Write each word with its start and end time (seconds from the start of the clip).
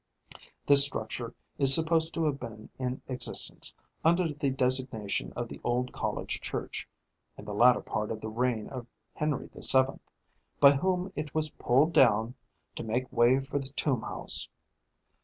This 0.65 0.83
structure 0.83 1.35
is 1.59 1.75
supposed 1.75 2.11
to 2.15 2.23
have 2.25 2.39
been 2.39 2.69
in 2.79 3.03
existence, 3.07 3.75
under 4.03 4.33
the 4.33 4.49
designation 4.49 5.31
of 5.33 5.47
the 5.47 5.61
Old 5.63 5.93
College 5.93 6.41
Church, 6.41 6.89
in 7.37 7.45
the 7.45 7.53
latter 7.53 7.81
part 7.81 8.09
of 8.09 8.19
the 8.19 8.27
reign 8.27 8.67
of 8.69 8.87
Henry 9.13 9.45
the 9.53 9.61
Seventh, 9.61 10.09
by 10.59 10.71
whom 10.71 11.13
it 11.15 11.35
was 11.35 11.51
pulled 11.51 11.93
down 11.93 12.33
to 12.73 12.81
make 12.83 13.11
way 13.13 13.39
for 13.39 13.59
the 13.59 13.67
tomb 13.69 14.01
house. 14.01 14.49